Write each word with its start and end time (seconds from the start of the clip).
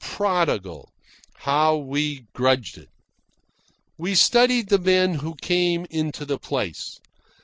Prodigal! 0.03 0.89
How 1.41 1.75
we 1.77 2.25
grudged 2.33 2.75
it! 2.75 2.89
We 3.99 4.15
studied 4.15 4.69
the 4.69 4.79
men 4.79 5.13
who 5.13 5.35
came 5.35 5.85
into 5.91 6.25
the 6.25 6.39
place. 6.39 6.99